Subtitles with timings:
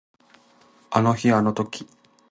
[0.89, 1.87] あの日あの時